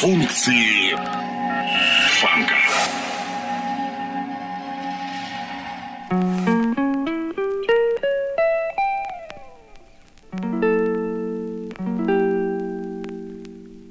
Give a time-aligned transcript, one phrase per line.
[0.00, 0.96] Функции
[2.20, 2.54] фанка.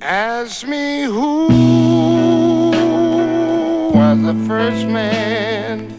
[0.01, 1.47] Ask me who
[3.93, 5.89] was the first man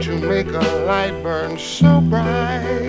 [0.00, 2.83] to make a light burn so bright.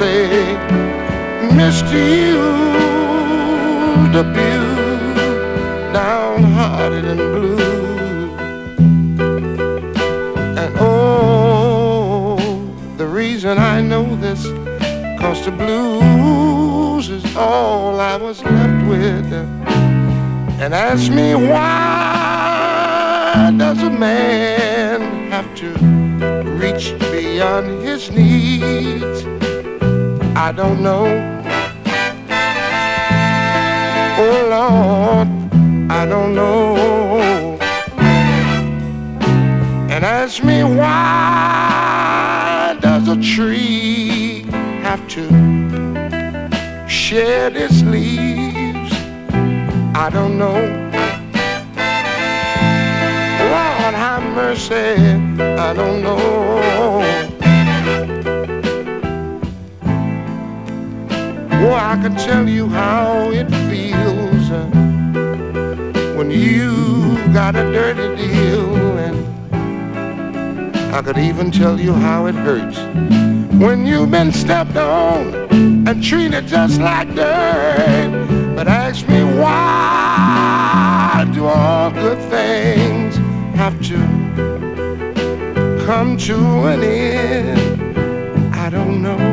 [0.00, 0.56] Say,
[1.60, 1.98] Mr.
[2.24, 2.40] You,
[4.16, 5.14] the blue,
[5.92, 8.30] downhearted and blue.
[10.60, 12.38] And oh,
[12.96, 14.42] the reason I know this,
[15.20, 19.30] cause the blues is all I was left with.
[20.62, 22.72] And ask me why
[23.54, 25.68] does a man have to
[26.62, 29.39] reach beyond his needs?
[30.42, 31.04] I don't know.
[34.22, 35.28] Oh Lord,
[35.90, 37.58] I don't know
[39.90, 41.94] and ask me why
[42.80, 44.46] does a tree
[44.80, 45.28] have to
[46.88, 48.92] shed its leaves?
[49.94, 50.58] I don't know.
[53.52, 54.74] Lord, have mercy,
[55.68, 57.39] I don't know.
[61.70, 64.64] Oh, I can tell you how it feels uh,
[66.16, 72.76] when you got a dirty deal and I could even tell you how it hurts
[73.62, 75.32] when you've been stepped on
[75.86, 78.10] and treated just like dirt.
[78.56, 83.14] But ask me why do all good things
[83.54, 83.96] have to
[85.86, 86.34] come to
[86.66, 88.56] an end?
[88.56, 89.29] I don't know.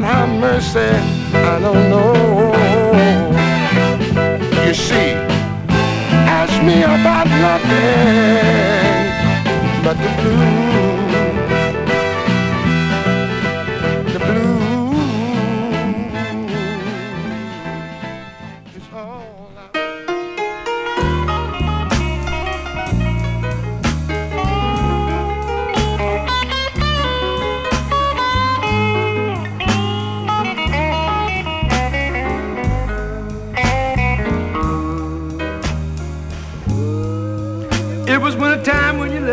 [0.00, 0.78] Lord have mercy,
[1.34, 2.14] I don't know.
[4.66, 5.12] You see,
[6.26, 7.74] ask me about nothing
[9.84, 10.69] but the blues.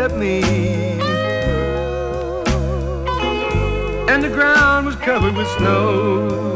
[0.08, 0.42] Left me.
[4.08, 6.47] And the ground was covered with snow.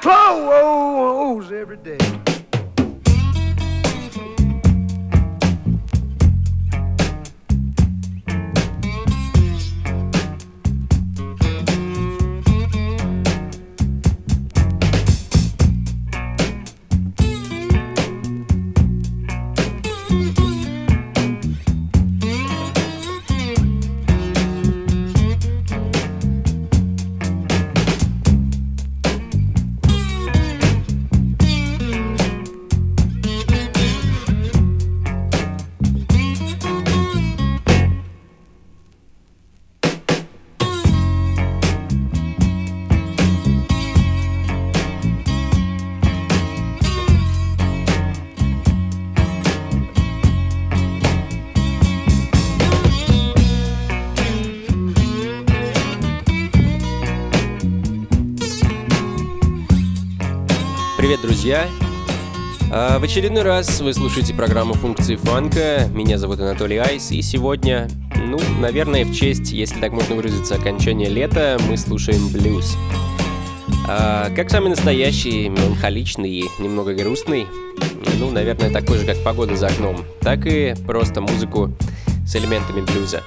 [0.00, 1.97] Clothes every day.
[61.48, 61.66] Друзья!
[62.70, 65.88] А, В очередной раз вы слушаете программу «Функции фанка».
[65.94, 67.88] Меня зовут Анатолий Айс, и сегодня,
[68.22, 72.76] ну, наверное, в честь, если так можно выразиться, окончания лета, мы слушаем блюз.
[73.88, 77.46] А, как самый настоящий, меланхоличный и немного грустный,
[78.18, 81.72] ну, наверное, такой же, как погода за окном, так и просто музыку
[82.26, 83.22] с элементами блюза.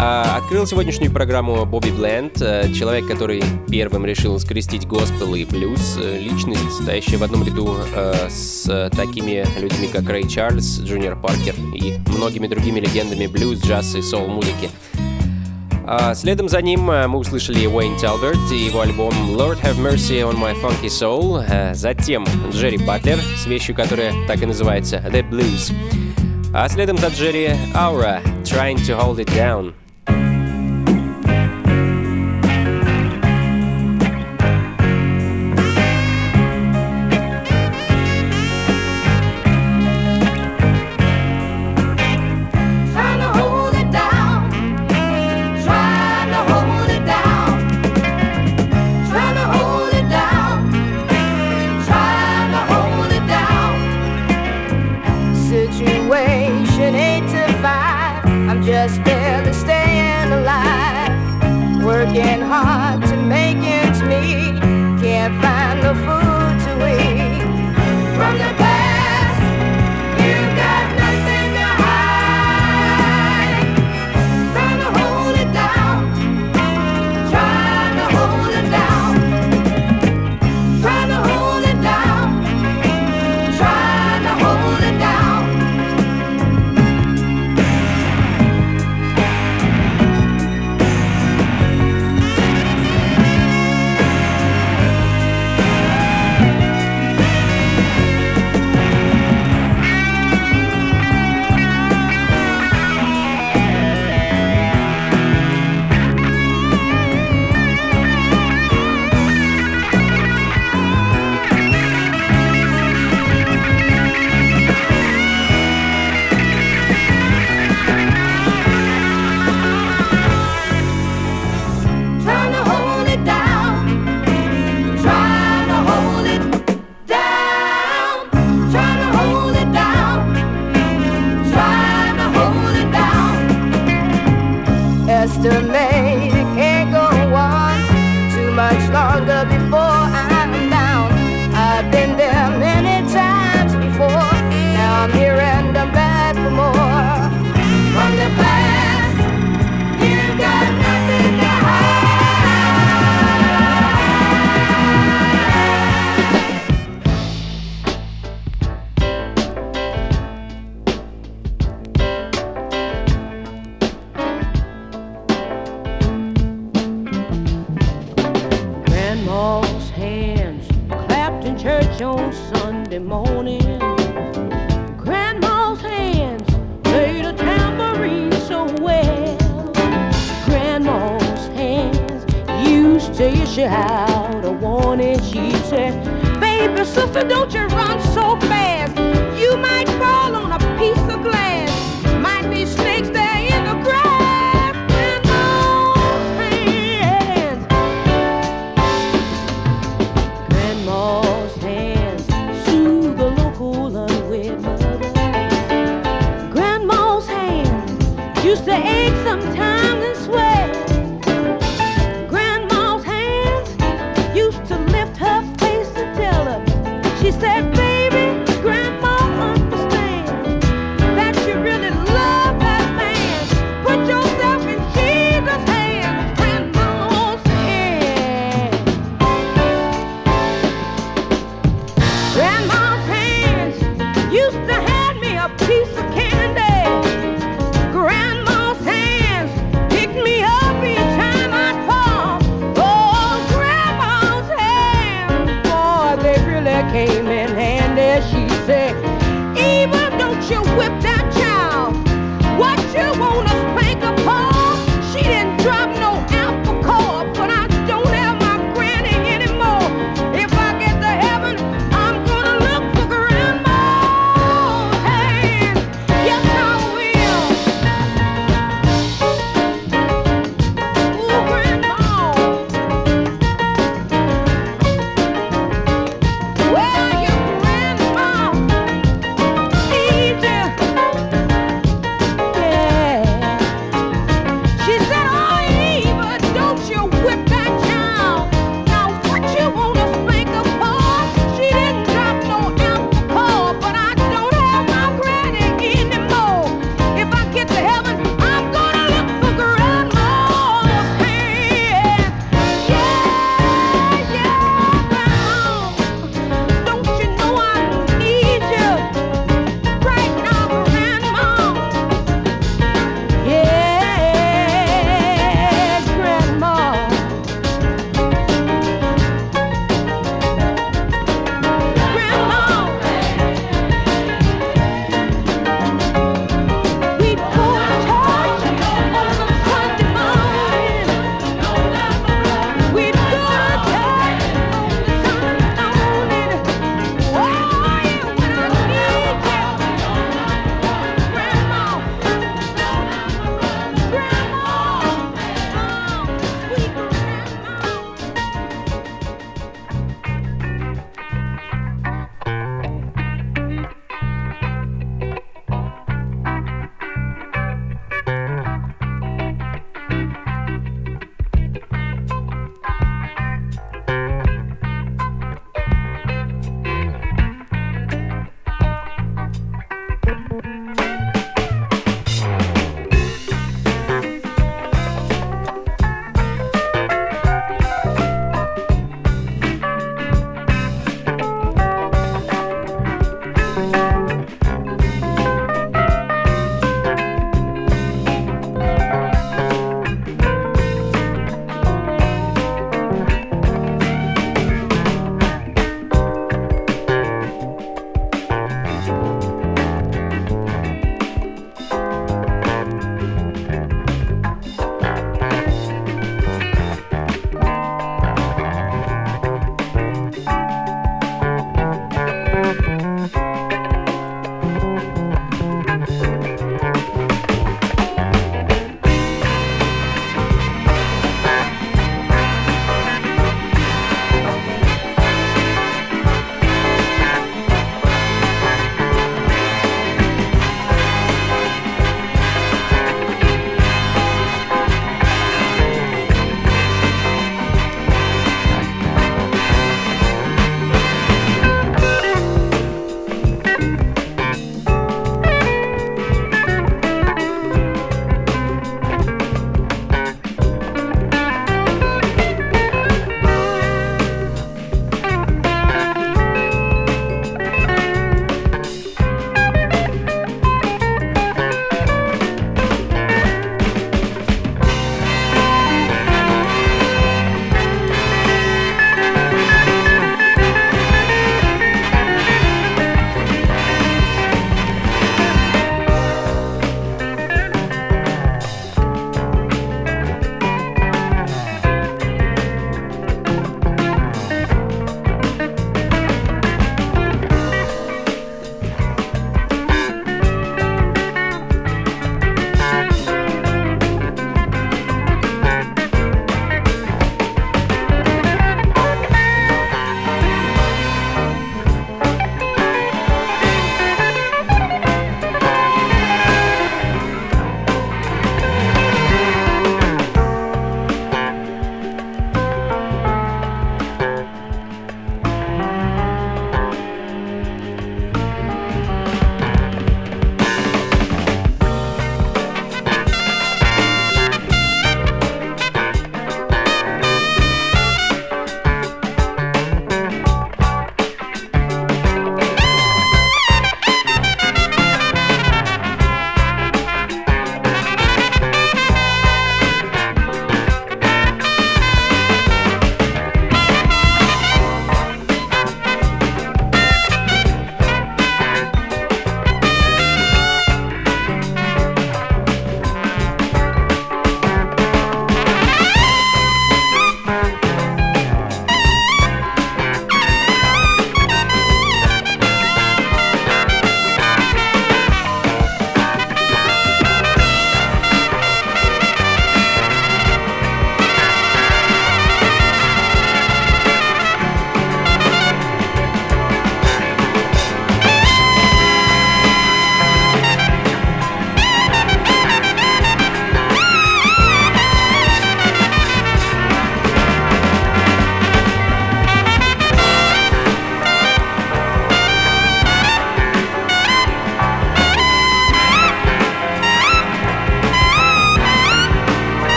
[0.00, 5.98] А, Открыл сегодняшнюю программу Бобби Бленд, э, человек, который первым решил скрестить госпел и блюз,
[6.00, 11.56] э, личность, стоящая в одном ряду э, с такими людьми, как Рэй Чарльз, Джуниор Паркер
[11.74, 14.70] и многими другими легендами блюз, джаз и соул-музыки.
[15.84, 20.36] А, Следом за ним мы услышали Уэйн Талберт и его альбом Lord Have Mercy on
[20.36, 21.74] My Funky Soul.
[21.74, 25.74] Затем Джерри Батлер с вещью, которая так и называется The Blues.
[26.54, 29.74] А следом за Джерри Aura Trying to Hold It Down.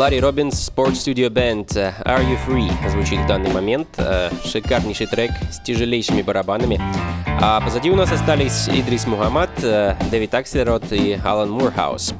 [0.00, 1.66] Ларри Робинс Sport Studio Band
[2.06, 3.86] Are You Free звучит в данный момент.
[3.98, 6.80] Э, шикарнейший трек с тяжелейшими барабанами.
[7.26, 12.14] А позади у нас остались Идрис Мухаммад, э, Дэвид Аксельрод и Алан Мурхаус.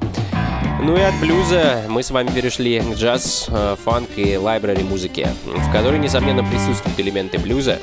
[0.83, 5.31] Ну и от блюза мы с вами перешли к джаз, э, фанк и library музыке,
[5.47, 7.79] в которой, несомненно, присутствуют элементы блюза,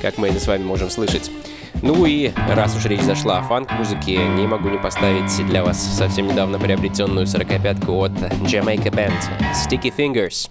[0.00, 1.30] как мы это с вами можем слышать.
[1.86, 6.26] Ну и раз уж речь зашла о фанк-музыке, не могу не поставить для вас совсем
[6.26, 9.12] недавно приобретенную 45-ку от Jamaica Band
[9.52, 10.48] Sticky Fingers.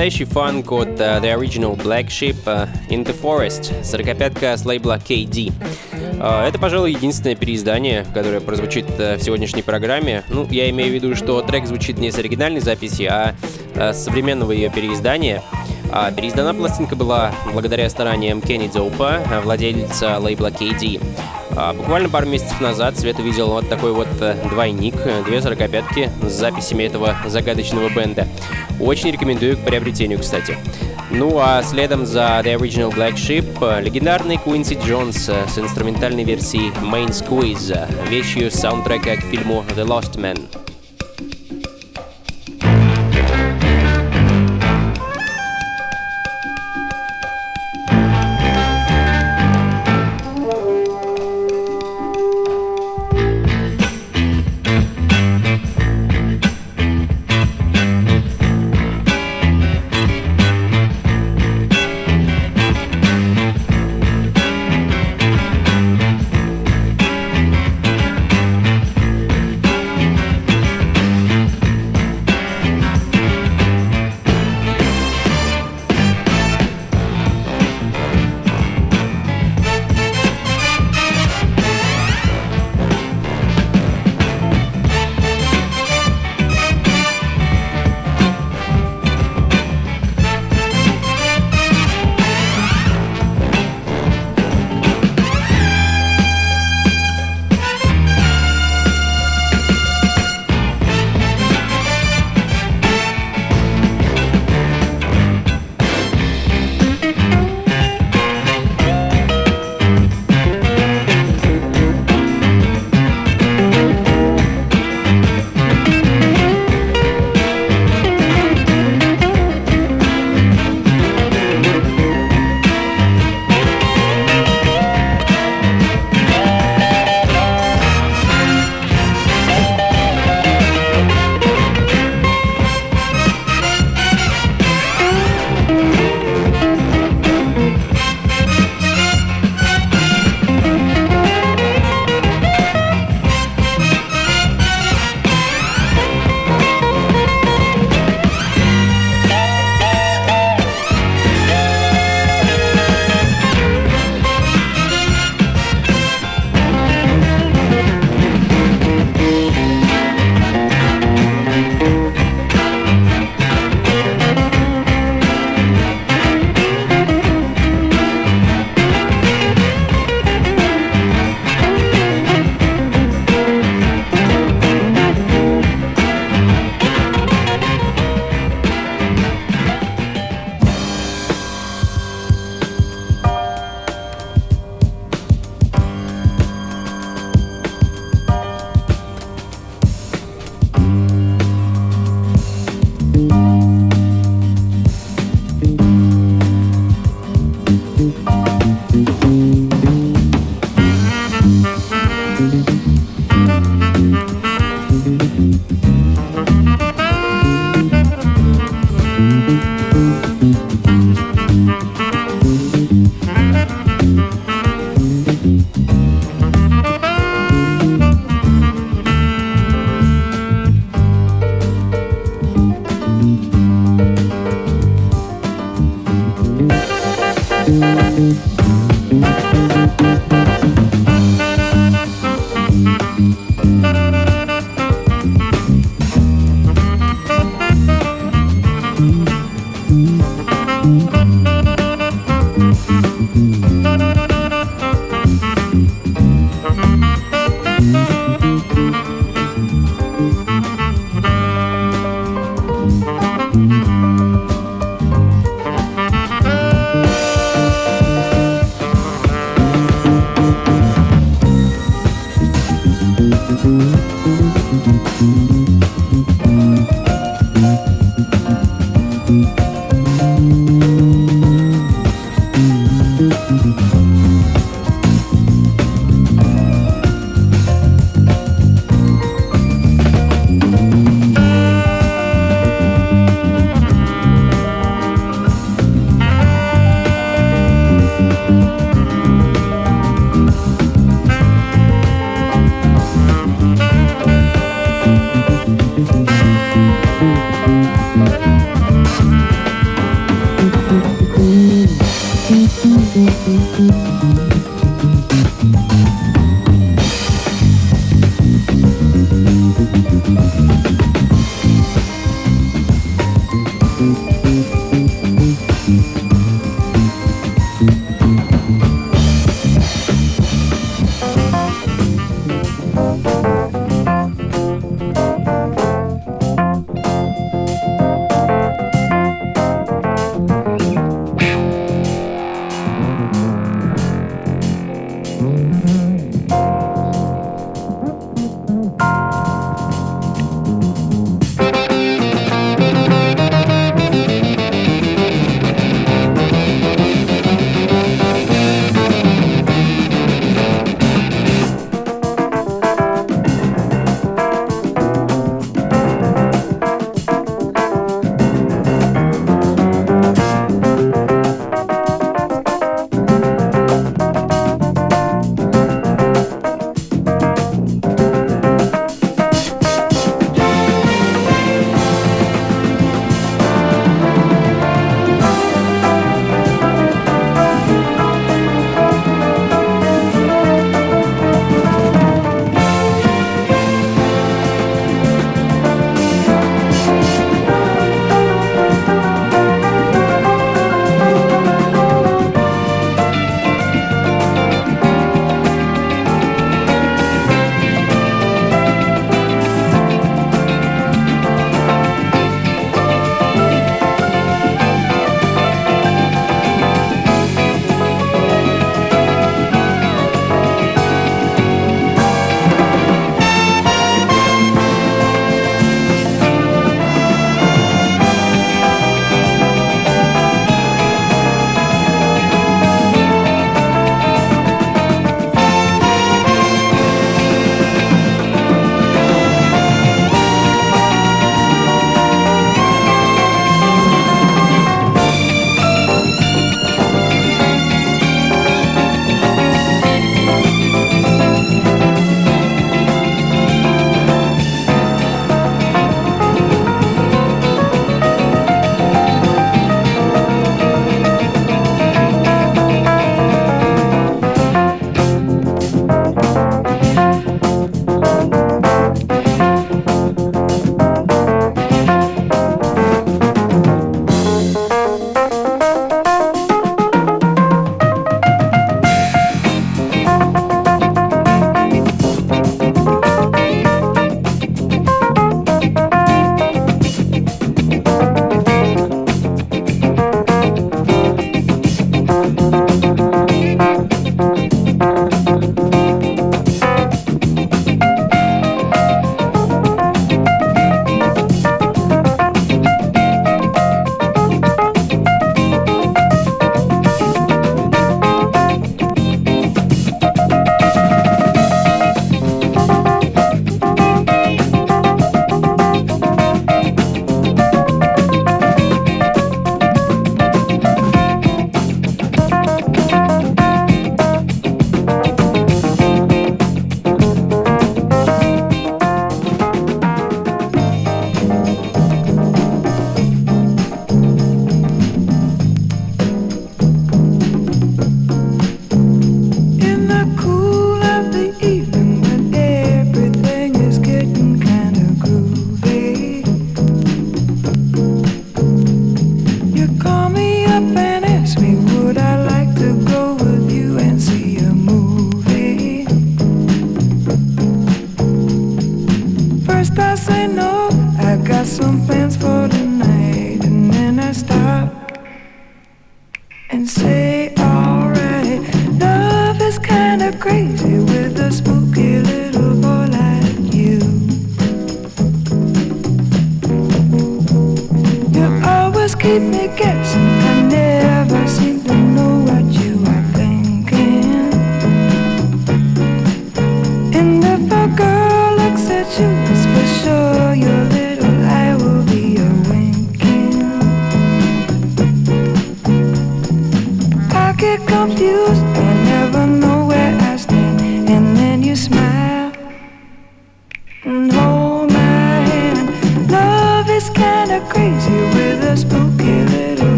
[0.00, 4.96] Настоящий фанк от uh, The Original Black Sheep uh, In The Forest, 45-ка с лейбла
[4.96, 5.52] KD.
[5.92, 10.24] Uh, это, пожалуй, единственное переиздание, которое прозвучит uh, в сегодняшней программе.
[10.30, 13.34] Ну, я имею в виду, что трек звучит не с оригинальной записи, а
[13.74, 15.42] uh, современного ее переиздания.
[15.92, 20.98] А переиздана пластинка была благодаря стараниям Кенни Дзоупа, владельца лейбла KD.
[21.56, 26.10] А буквально пару месяцев назад Свет увидел вот такой вот э, двойник, э, две сорокопятки
[26.22, 28.26] с записями этого загадочного бенда.
[28.78, 30.56] Очень рекомендую к приобретению, кстати.
[31.10, 36.70] Ну а следом за The Original Black Sheep э, легендарный Куинси Джонс с инструментальной версией
[36.82, 40.69] Main Squeeze, вещью саундтрека к фильму The Lost Man.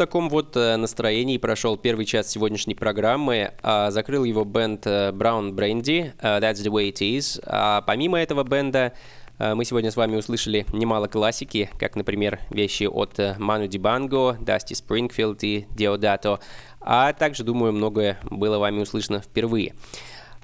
[0.00, 3.52] Таком вот э, настроении прошел первый час сегодняшней программы.
[3.62, 7.38] А, закрыл его бенд э, Brown Brandy, uh, That's the way it is.
[7.44, 8.94] А помимо этого бенда
[9.38, 14.72] э, мы сегодня с вами услышали немало классики, как, например, вещи от Ману Дибанго, Дасти
[14.72, 16.40] Спрингфилд и Диодато,
[16.80, 19.74] а также, думаю, многое было вами услышано впервые.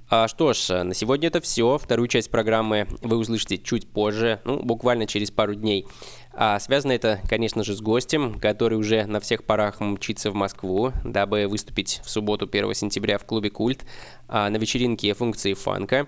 [0.09, 1.79] А, что ж, на сегодня это все.
[1.79, 5.87] Вторую часть программы вы услышите чуть позже, ну, буквально через пару дней.
[6.39, 10.93] А связано это, конечно же, с гостем, который уже на всех парах мчится в Москву,
[11.03, 13.87] дабы выступить в субботу 1 сентября в клубе «Культ»
[14.29, 16.07] а, на вечеринке функции фанка.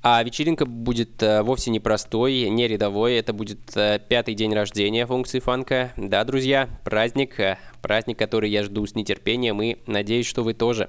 [0.00, 3.14] А вечеринка будет а, вовсе не простой, не рядовой.
[3.14, 5.92] Это будет а, пятый день рождения функции фанка.
[5.96, 10.88] Да, друзья, праздник, а, праздник, который я жду с нетерпением и надеюсь, что вы тоже.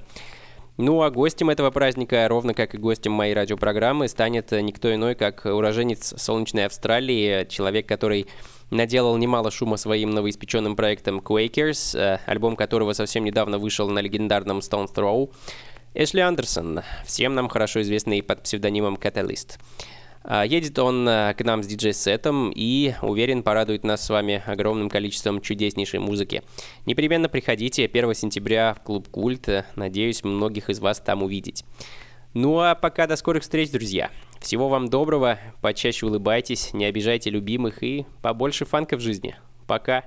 [0.77, 5.45] Ну а гостем этого праздника, ровно как и гостем моей радиопрограммы, станет никто иной, как
[5.45, 8.27] уроженец солнечной Австралии, человек, который
[8.70, 14.59] наделал немало шума своим новоиспеченным проектом Quakers, э, альбом которого совсем недавно вышел на легендарном
[14.59, 15.32] Stone Throw.
[15.93, 19.59] Эшли Андерсон, всем нам хорошо известный под псевдонимом Catalyst.
[20.28, 24.89] А, едет он э, к нам с диджей-сетом и, уверен, порадует нас с вами огромным
[24.89, 26.41] количеством чудеснейшей музыки.
[26.88, 29.47] Непременно приходите 1 сентября в клуб Культ.
[29.76, 31.63] Надеюсь, многих из вас там увидеть.
[32.34, 34.09] Ну а пока до скорых встреч, друзья.
[34.45, 39.35] Всего вам доброго, почаще улыбайтесь, не обижайте любимых и побольше фанка в жизни.
[39.65, 40.03] Пока.